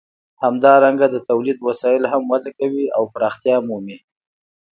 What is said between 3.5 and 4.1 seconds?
مومي.